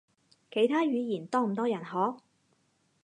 [0.49, 2.17] 其他語言多唔多人學？